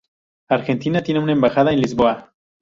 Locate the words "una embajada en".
1.19-1.79